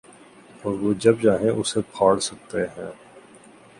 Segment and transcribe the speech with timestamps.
[0.63, 2.91] اوروہ جب چاہیں اسے پھاڑ سکتے ہیں۔